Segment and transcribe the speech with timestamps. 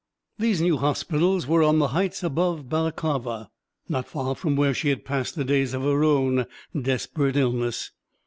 [0.39, 3.49] These new hospitals were on the heights above Balaklava,
[3.87, 6.47] not far from where she had passed the days of her own
[6.81, 7.91] desperate illness.